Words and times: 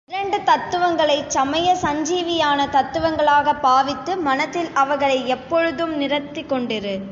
இரண்டு 0.09 0.37
தத்துவங்களைச் 0.37 1.29
சமய 1.29 1.75
சஞ்சீவியான 1.81 2.69
தத்துவங்களாகப் 2.69 3.61
பாவித்து 3.61 4.17
மனத்தில் 4.17 4.69
அவைகளை 4.73 5.27
எப்பொழுதும் 5.27 5.95
நிறுத்திக் 5.95 6.51
கொண்டிரு. 6.51 6.95